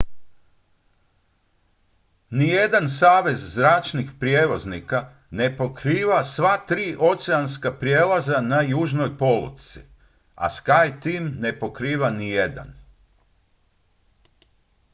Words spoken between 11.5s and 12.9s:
pokriva nijedan